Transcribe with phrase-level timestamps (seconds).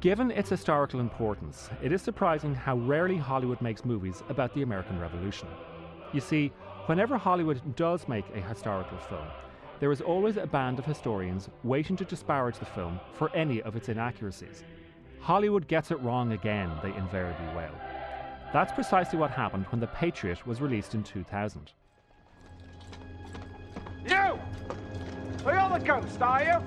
[0.00, 4.98] Given its historical importance, it is surprising how rarely Hollywood makes movies about the American
[4.98, 5.46] Revolution.
[6.14, 6.52] You see,
[6.86, 9.26] whenever Hollywood does make a historical film,
[9.78, 13.76] there is always a band of historians waiting to disparage the film for any of
[13.76, 14.64] its inaccuracies.
[15.20, 17.74] Hollywood gets it wrong again, they invariably wail.
[18.54, 21.72] That's precisely what happened when The Patriot was released in 2000.
[24.08, 24.16] You!
[24.16, 24.38] Are
[25.44, 26.58] you the ghost, are you?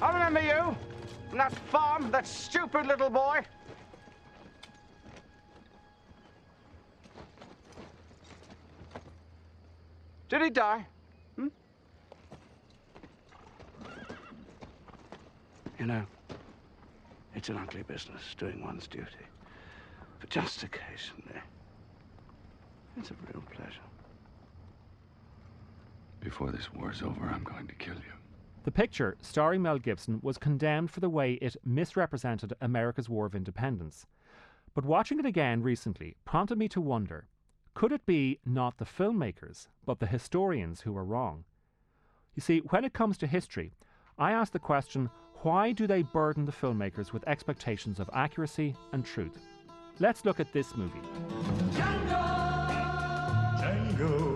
[0.00, 0.85] I remember you.
[1.36, 3.42] That farm, that stupid little boy.
[10.30, 10.86] Did he die?
[11.36, 11.48] Hmm?
[15.78, 16.02] You know,
[17.34, 19.06] it's an ugly business, doing one's duty.
[20.18, 21.40] But just occasionally,
[22.98, 23.76] it's a real pleasure.
[26.20, 28.25] Before this war's over, I'm going to kill you.
[28.66, 33.36] The picture, starring Mel Gibson, was condemned for the way it misrepresented America's War of
[33.36, 34.06] Independence.
[34.74, 37.28] But watching it again recently prompted me to wonder
[37.74, 41.44] could it be not the filmmakers, but the historians who were wrong?
[42.34, 43.72] You see, when it comes to history,
[44.18, 45.10] I ask the question
[45.42, 49.38] why do they burden the filmmakers with expectations of accuracy and truth?
[50.00, 50.98] Let's look at this movie.
[51.70, 54.35] Django, Django,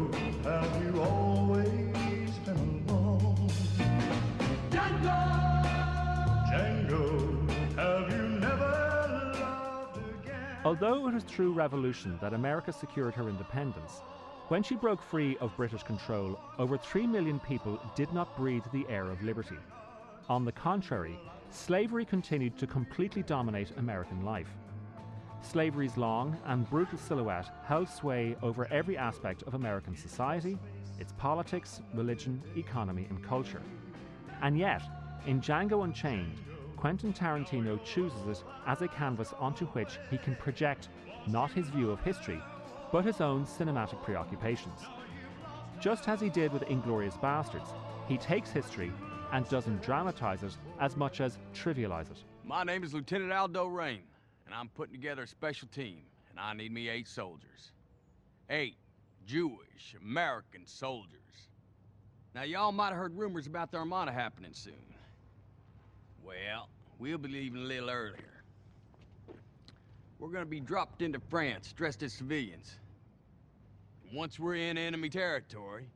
[10.70, 14.02] Although it was through revolution that America secured her independence,
[14.46, 18.86] when she broke free of British control, over 3 million people did not breathe the
[18.88, 19.56] air of liberty.
[20.28, 21.18] On the contrary,
[21.50, 24.46] slavery continued to completely dominate American life.
[25.42, 30.56] Slavery's long and brutal silhouette held sway over every aspect of American society,
[31.00, 33.62] its politics, religion, economy, and culture.
[34.40, 34.82] And yet,
[35.26, 36.38] in Django Unchained,
[36.80, 40.88] Quentin Tarantino chooses it as a canvas onto which he can project
[41.26, 42.42] not his view of history,
[42.90, 44.80] but his own cinematic preoccupations.
[45.78, 47.74] Just as he did with Inglourious Basterds,
[48.08, 48.90] he takes history
[49.30, 52.24] and doesn't dramatize it as much as trivialize it.
[52.44, 54.08] My name is Lieutenant Aldo Raine,
[54.46, 57.72] and I'm putting together a special team, and I need me eight soldiers.
[58.48, 58.76] Eight
[59.26, 61.20] Jewish American soldiers.
[62.34, 64.72] Now, y'all might have heard rumors about the Armada happening soon.
[66.24, 68.44] Well, we'll be leaving a little earlier.
[70.18, 72.78] We're gonna be dropped into France dressed as civilians.
[74.12, 75.86] Once we're in enemy territory,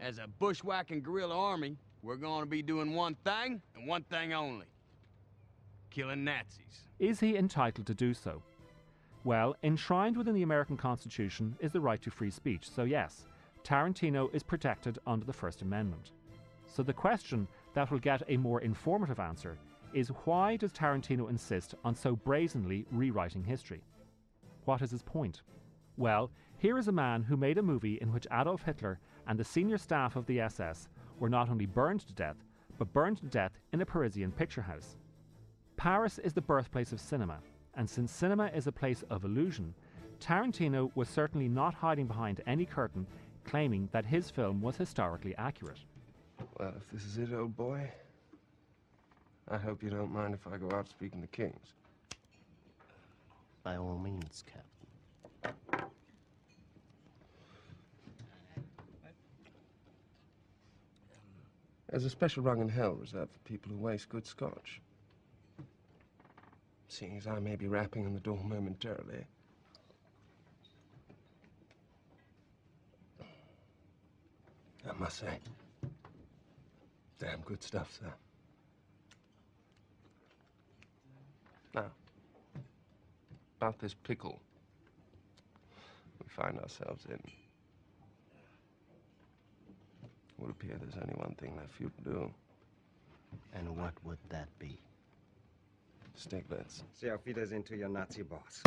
[0.00, 4.66] as a bushwhacking guerrilla army, we're gonna be doing one thing and one thing only.
[5.90, 6.88] Killing Nazis.
[6.98, 8.42] Is he entitled to do so?
[9.24, 13.26] Well, enshrined within the American Constitution is the right to free speech, so yes,
[13.64, 16.12] Tarantino is protected under the First Amendment.
[16.66, 19.58] So the question that will get a more informative answer
[19.92, 23.82] is why does Tarantino insist on so brazenly rewriting history?
[24.64, 25.42] What is his point?
[25.96, 29.44] Well, here is a man who made a movie in which Adolf Hitler and the
[29.44, 30.88] senior staff of the SS
[31.18, 32.36] were not only burned to death,
[32.78, 34.96] but burned to death in a Parisian picture house.
[35.76, 37.38] Paris is the birthplace of cinema,
[37.74, 39.74] and since cinema is a place of illusion,
[40.20, 43.06] Tarantino was certainly not hiding behind any curtain
[43.44, 45.80] claiming that his film was historically accurate.
[46.58, 47.90] Well, if this is it, old boy,
[49.48, 51.74] I hope you don't mind if I go out speaking to kings.
[53.62, 54.70] By all means, Captain.
[61.90, 64.80] There's a special rung in hell reserved for people who waste good scotch.
[66.88, 69.24] Seeing as I may be rapping on the door momentarily.
[74.88, 75.38] I must say,
[77.20, 78.12] damn good stuff, sir.
[81.74, 81.90] Now,
[83.60, 84.40] about this pickle
[86.20, 87.14] we find ourselves in.
[87.14, 87.22] It
[90.38, 92.34] would appear there's only one thing left for you to do.
[93.54, 94.80] And what would that be?
[96.18, 96.82] Stiglitz.
[96.92, 98.62] Say auf Wiedersehen to your Nazi boss.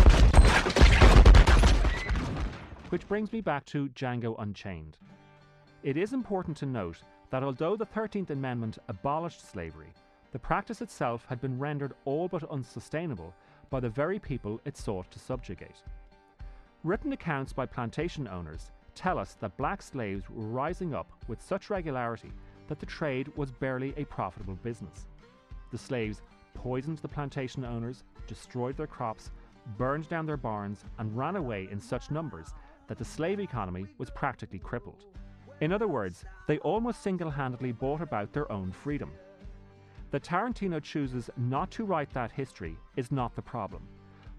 [2.89, 4.97] Which brings me back to Django Unchained.
[5.81, 7.01] It is important to note
[7.33, 9.91] that although the 13th Amendment abolished slavery,
[10.33, 13.33] the practice itself had been rendered all but unsustainable
[13.71, 15.81] by the very people it sought to subjugate.
[16.83, 21.71] Written accounts by plantation owners tell us that black slaves were rising up with such
[21.71, 22.31] regularity
[22.67, 25.07] that the trade was barely a profitable business.
[25.71, 26.21] The slaves
[26.53, 29.31] poisoned the plantation owners, destroyed their crops,
[29.75, 32.53] burned down their barns, and ran away in such numbers
[32.85, 35.05] that the slave economy was practically crippled.
[35.63, 39.13] In other words, they almost single handedly brought about their own freedom.
[40.11, 43.87] That Tarantino chooses not to write that history is not the problem.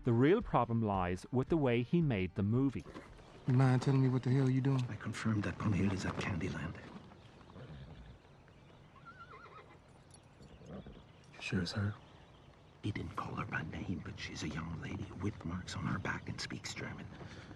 [0.05, 2.85] The real problem lies with the way he made the movie.
[3.49, 4.85] You mind telling me what the hell you doing?
[4.91, 6.75] I confirmed that Brunhild is at Candyland.
[10.69, 11.95] You sure it's her?
[12.85, 15.99] He didn't call her by name, but she's a young lady with marks on her
[16.01, 17.07] back and speaks German.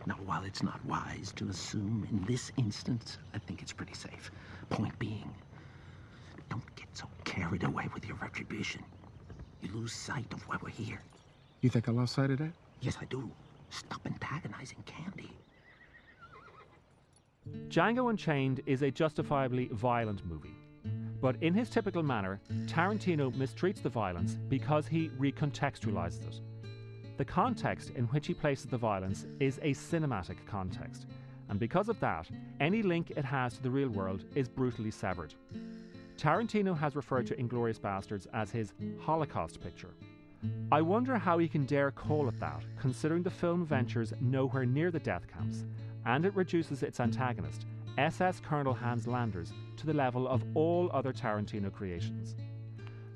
[0.06, 4.30] Now, while it's not wise to assume in this instance, I think it's pretty safe.
[4.70, 5.30] Point being,
[6.48, 8.82] don't get so carried away with your retribution.
[9.60, 11.02] You lose sight of why we're here.
[11.60, 12.52] You think I lost sight of that?
[12.80, 13.30] Yes, I do.
[13.68, 15.36] Stop antagonizing Candie.
[17.68, 20.56] Django Unchained is a justifiably violent movie.
[21.20, 26.40] But in his typical manner, Tarantino mistreats the violence because he recontextualizes it.
[27.16, 31.06] The context in which he places the violence is a cinematic context,
[31.48, 32.28] and because of that,
[32.60, 35.34] any link it has to the real world is brutally severed.
[36.16, 39.94] Tarantino has referred to Inglourious Basterds as his Holocaust picture.
[40.70, 44.92] I wonder how he can dare call it that, considering the film ventures nowhere near
[44.92, 45.64] the death camps,
[46.06, 47.66] and it reduces its antagonist,
[47.96, 52.36] SS Colonel Hans Landers, to the level of all other Tarantino creations.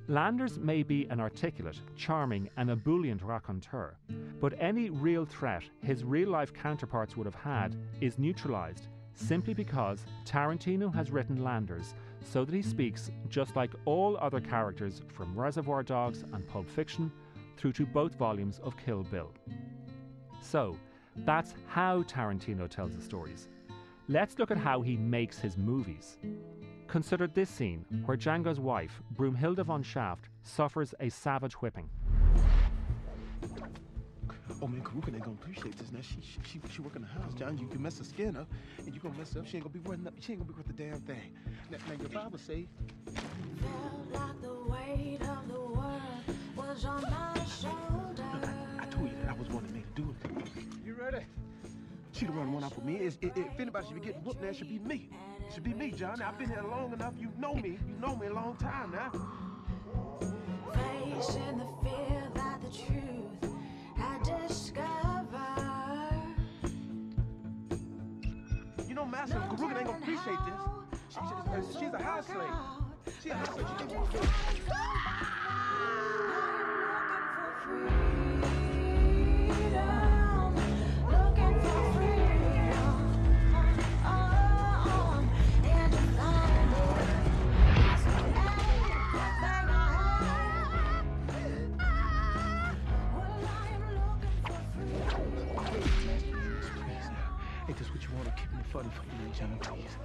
[0.09, 3.97] Landers may be an articulate, charming, and ebullient raconteur,
[4.41, 10.05] but any real threat his real life counterparts would have had is neutralized simply because
[10.25, 11.95] Tarantino has written Landers
[12.25, 17.11] so that he speaks just like all other characters from Reservoir Dogs and Pulp Fiction
[17.57, 19.33] through to both volumes of Kill Bill.
[20.41, 20.77] So,
[21.19, 23.49] that's how Tarantino tells the stories.
[24.09, 26.19] Let's look at how he makes his movies.
[26.89, 31.89] Consider this scene where Django's wife, Broomhilda von Shaft, suffers a savage whipping.
[34.61, 35.93] Oh man, Carrucan ain't gonna appreciate this.
[35.93, 37.57] Now she she she, she work in the house, John.
[37.59, 39.47] You can mess her skin up, and you gonna mess up.
[39.47, 40.21] She ain't gonna be worth nothing.
[40.21, 41.33] She ain't gonna be worth the damn thing.
[41.71, 42.67] Now, now your Bible say.
[46.85, 47.35] I,
[48.81, 50.31] I told you that I was wanting me to do it.
[50.85, 51.25] You ready?
[52.23, 52.99] She the run one out for me.
[52.99, 55.11] Is if, if anybody should be getting whooped, now it should be me.
[55.41, 56.23] It should be me, John.
[56.23, 57.15] I've been here long enough.
[57.19, 57.81] You know me.
[57.89, 59.11] You know me a long time now.
[60.73, 63.53] Facing the fear that the truth
[63.99, 65.49] I discover.
[68.87, 70.61] You know, Master Carrucan ain't gonna appreciate this.
[71.09, 71.19] She,
[71.73, 73.17] she, she's a house slave.
[73.21, 73.67] She's a house slave.
[73.81, 75.12] She can't
[97.69, 99.97] Ain't this what you want to keep me funny for you, John, please?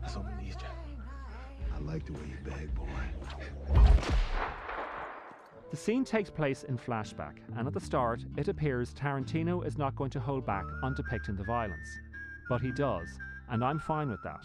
[0.00, 0.70] That's on my knees, John.
[1.74, 2.86] I like the way you beg, boy.
[5.70, 9.96] The scene takes place in flashback, and at the start, it appears Tarantino is not
[9.96, 11.88] going to hold back on depicting the violence.
[12.48, 13.08] But he does,
[13.50, 14.44] and I'm fine with that.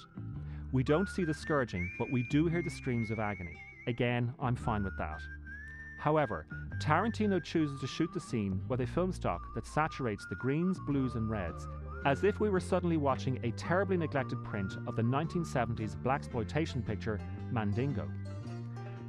[0.71, 3.55] We don't see the scourging, but we do hear the screams of agony.
[3.85, 5.21] Again, I'm fine with that.
[5.99, 6.47] However,
[6.81, 11.15] Tarantino chooses to shoot the scene with a film stock that saturates the greens, blues,
[11.15, 11.67] and reds,
[12.05, 17.19] as if we were suddenly watching a terribly neglected print of the 1970s blaxploitation picture
[17.51, 18.09] Mandingo.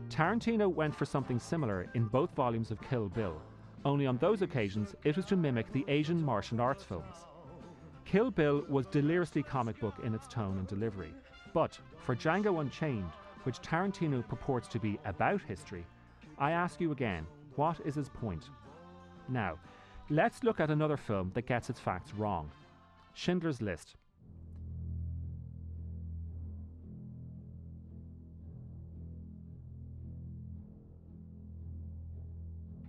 [0.09, 3.40] Tarantino went for something similar in both volumes of Kill Bill,
[3.85, 7.14] only on those occasions it was to mimic the Asian martial arts films.
[8.04, 11.14] Kill Bill was deliriously comic book in its tone and delivery,
[11.54, 13.12] but for Django Unchained,
[13.44, 15.87] which Tarantino purports to be about history,
[16.40, 18.49] I ask you again, what is his point?
[19.28, 19.59] Now,
[20.09, 22.50] let's look at another film that gets its facts wrong
[23.12, 23.97] Schindler's List.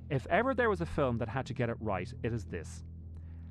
[0.10, 2.84] If ever there was a film that had to get it right, it is this.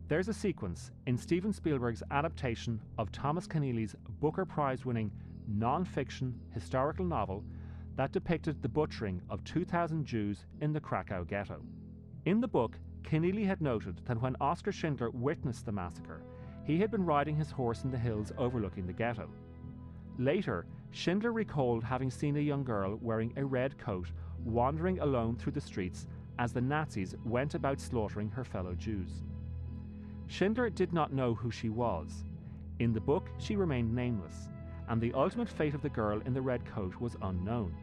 [0.09, 5.11] There's a sequence in Steven Spielberg's adaptation of Thomas Keneally's Booker Prize winning
[5.47, 7.45] non fiction historical novel
[8.01, 11.61] that depicted the butchering of 2,000 Jews in the Krakow ghetto.
[12.25, 16.23] In the book, Keneally had noted that when Oskar Schindler witnessed the massacre,
[16.65, 19.29] he had been riding his horse in the hills overlooking the ghetto.
[20.17, 24.11] Later, Schindler recalled having seen a young girl wearing a red coat
[24.47, 26.07] wandering alone through the streets
[26.39, 29.25] as the Nazis went about slaughtering her fellow Jews.
[30.27, 32.25] Schindler did not know who she was.
[32.79, 34.49] In the book, she remained nameless,
[34.89, 37.75] and the ultimate fate of the girl in the red coat was unknown.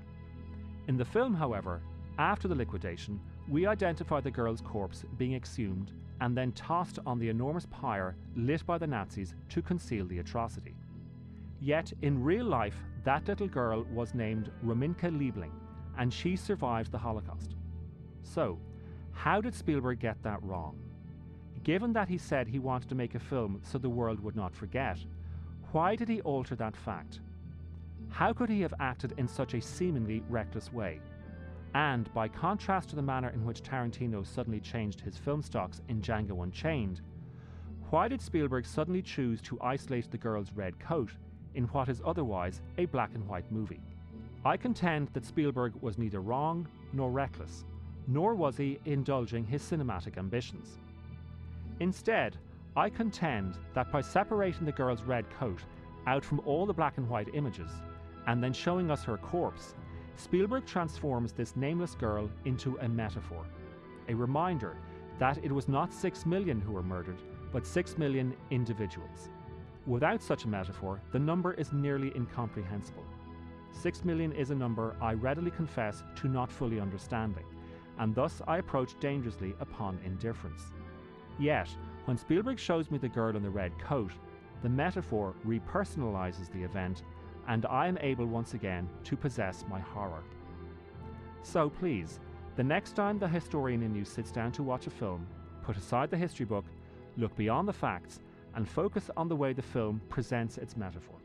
[0.88, 1.82] In the film, however,
[2.18, 5.92] after the liquidation, we identify the girl's corpse being exhumed
[6.22, 10.76] and then tossed on the enormous pyre lit by the Nazis to conceal the atrocity.
[11.60, 15.52] Yet, in real life, that little girl was named Rominka Liebling,
[15.98, 17.56] and she survived the Holocaust.
[18.24, 18.60] So,
[19.12, 20.78] how did Spielberg get that wrong?
[21.64, 24.56] Given that he said he wanted to make a film so the world would not
[24.56, 24.98] forget,
[25.72, 27.20] why did he alter that fact?
[28.10, 31.00] How could he have acted in such a seemingly reckless way?
[31.74, 36.02] And by contrast to the manner in which Tarantino suddenly changed his film stocks in
[36.02, 37.02] Django Unchained,
[37.90, 41.12] why did Spielberg suddenly choose to isolate the girl's red coat
[41.56, 43.82] in what is otherwise a black and white movie?
[44.44, 47.66] I contend that Spielberg was neither wrong nor reckless,
[48.08, 50.80] nor was he indulging his cinematic ambitions.
[51.80, 52.38] Instead,
[52.76, 55.60] I contend that by separating the girl's red coat
[56.08, 57.72] out from all the black and white images,
[58.28, 59.74] and then showing us her corpse,
[60.16, 63.46] Spielberg transforms this nameless girl into a metaphor,
[64.10, 64.78] a reminder
[65.20, 69.30] that it was not six million who were murdered, but six million individuals.
[69.86, 73.06] Without such a metaphor, the number is nearly incomprehensible.
[73.72, 77.46] Six million is a number I readily confess to not fully understanding,
[78.00, 80.74] and thus I approach dangerously upon indifference.
[81.40, 81.70] Yet,
[82.06, 84.12] when Spielberg shows me the girl in the red coat,
[84.64, 87.04] the metaphor repersonalizes the event,
[87.48, 90.24] and I am able once again to possess my horror.
[91.44, 92.20] So please,
[92.56, 95.28] the next time the historian in you sits down to watch a film,
[95.64, 96.66] put aside the history book,
[97.16, 98.20] look beyond the facts,
[98.56, 101.17] and focus on the way the film presents its metaphor.